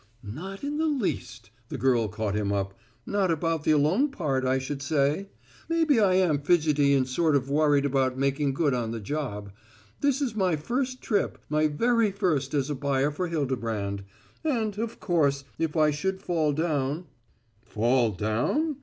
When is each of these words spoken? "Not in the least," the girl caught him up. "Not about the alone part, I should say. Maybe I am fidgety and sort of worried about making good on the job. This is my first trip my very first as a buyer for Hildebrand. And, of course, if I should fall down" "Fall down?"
"Not 0.23 0.63
in 0.63 0.79
the 0.79 0.87
least," 0.87 1.51
the 1.69 1.77
girl 1.77 2.07
caught 2.07 2.33
him 2.33 2.51
up. 2.51 2.73
"Not 3.05 3.29
about 3.29 3.65
the 3.65 3.69
alone 3.73 4.09
part, 4.09 4.45
I 4.45 4.57
should 4.57 4.81
say. 4.81 5.29
Maybe 5.69 5.99
I 5.99 6.15
am 6.15 6.39
fidgety 6.39 6.95
and 6.95 7.07
sort 7.07 7.35
of 7.35 7.51
worried 7.51 7.85
about 7.85 8.17
making 8.17 8.55
good 8.55 8.73
on 8.73 8.89
the 8.89 8.99
job. 8.99 9.51
This 9.99 10.19
is 10.19 10.33
my 10.35 10.55
first 10.55 11.03
trip 11.03 11.37
my 11.49 11.67
very 11.67 12.09
first 12.11 12.55
as 12.55 12.71
a 12.71 12.73
buyer 12.73 13.11
for 13.11 13.27
Hildebrand. 13.27 14.03
And, 14.43 14.75
of 14.79 14.99
course, 14.99 15.43
if 15.59 15.77
I 15.77 15.91
should 15.91 16.19
fall 16.23 16.51
down" 16.51 17.05
"Fall 17.71 18.09
down?" 18.09 18.77